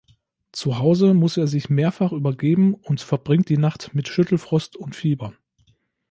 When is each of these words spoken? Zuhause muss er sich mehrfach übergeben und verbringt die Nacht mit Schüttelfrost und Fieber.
Zuhause 0.51 1.13
muss 1.13 1.37
er 1.37 1.45
sich 1.45 1.69
mehrfach 1.69 2.11
übergeben 2.11 2.73
und 2.73 3.01
verbringt 3.01 3.49
die 3.49 3.59
Nacht 3.59 3.93
mit 3.93 4.07
Schüttelfrost 4.07 4.75
und 4.75 4.95
Fieber. 4.95 5.35